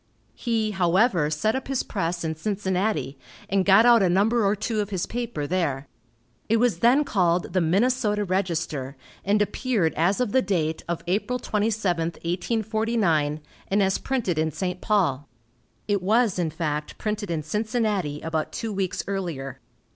He, 0.33 0.71
however, 0.71 1.29
set 1.29 1.55
up 1.55 1.67
his 1.67 1.83
press 1.83 2.23
in 2.23 2.35
Cincinnati, 2.35 3.19
and 3.47 3.63
got 3.63 3.85
out 3.85 4.01
a 4.01 4.09
number 4.09 4.43
or 4.43 4.55
two 4.55 4.79
of 4.79 4.89
his 4.89 5.05
paper 5.05 5.45
there. 5.45 5.87
It 6.49 6.57
was 6.57 6.79
then 6.79 7.03
called 7.03 7.53
the 7.53 7.61
"Minnesota 7.61 8.25
Register," 8.25 8.97
and 9.23 9.39
appeared 9.43 9.93
as 9.93 10.19
of 10.19 10.31
the 10.31 10.41
date 10.41 10.83
of 10.89 11.03
April 11.05 11.37
27, 11.37 12.03
1849, 12.13 13.41
and 13.67 13.83
as 13.83 13.99
printed 13.99 14.39
in 14.39 14.49
St. 14.49 14.81
Paul. 14.81 15.29
It 15.87 16.01
was 16.01 16.39
in 16.39 16.49
fact 16.49 16.97
printed 16.97 17.29
in 17.29 17.43
Cincinnati 17.43 18.21
about 18.21 18.51
two 18.51 18.73
weeks 18.73 19.03
earlier. 19.05 19.59